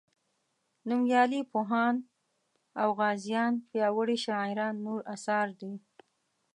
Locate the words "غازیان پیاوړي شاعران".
2.99-4.75